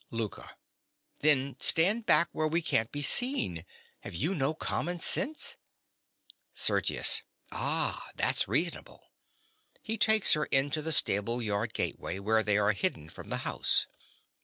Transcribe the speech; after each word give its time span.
LOUKA. 0.09 0.55
Then 1.19 1.57
stand 1.59 2.07
back 2.07 2.27
where 2.31 2.47
we 2.47 2.63
can't 2.63 2.91
be 2.91 3.03
seen. 3.03 3.65
Have 3.99 4.15
you 4.15 4.33
no 4.33 4.55
common 4.55 4.97
sense? 4.97 5.57
SERGIUS. 6.53 7.21
Ah, 7.51 8.09
that's 8.15 8.47
reasonable. 8.47 9.11
(_He 9.87 9.99
takes 9.99 10.33
her 10.33 10.45
into 10.45 10.81
the 10.81 10.91
stableyard 10.91 11.75
gateway, 11.75 12.17
where 12.17 12.41
they 12.41 12.57
are 12.57 12.71
hidden 12.73 13.09
from 13.09 13.27
the 13.27 13.45
house. 13.45 13.85